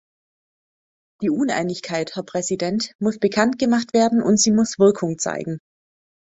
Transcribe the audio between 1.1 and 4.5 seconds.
Die Uneinigkeit, Herr Präsident, muss bekannt gemacht werden, und sie